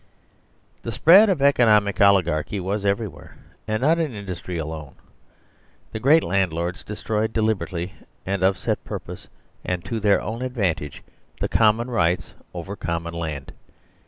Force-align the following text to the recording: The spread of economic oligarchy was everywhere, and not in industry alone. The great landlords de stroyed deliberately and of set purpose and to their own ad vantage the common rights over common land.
The 0.81 0.91
spread 0.91 1.29
of 1.29 1.43
economic 1.43 2.01
oligarchy 2.01 2.59
was 2.59 2.87
everywhere, 2.87 3.37
and 3.67 3.81
not 3.83 3.99
in 3.99 4.15
industry 4.15 4.57
alone. 4.57 4.95
The 5.91 5.99
great 5.99 6.23
landlords 6.23 6.83
de 6.83 6.95
stroyed 6.95 7.33
deliberately 7.33 7.93
and 8.25 8.41
of 8.41 8.57
set 8.57 8.83
purpose 8.83 9.27
and 9.63 9.85
to 9.85 9.99
their 9.99 10.19
own 10.19 10.41
ad 10.41 10.55
vantage 10.55 11.03
the 11.39 11.47
common 11.47 11.87
rights 11.91 12.33
over 12.51 12.75
common 12.75 13.13
land. 13.13 13.53